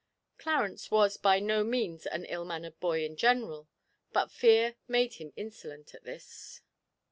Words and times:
Clarence 0.39 0.89
was 0.89 1.15
by 1.15 1.39
no 1.39 1.63
means 1.63 2.07
an 2.07 2.25
ill 2.25 2.43
mannered 2.43 2.79
boy 2.79 3.05
in 3.05 3.15
general, 3.15 3.67
but 4.11 4.31
fear 4.31 4.75
made 4.87 5.13
him 5.21 5.31
insolent 5.35 5.93
at 5.93 6.03
this. 6.05 6.61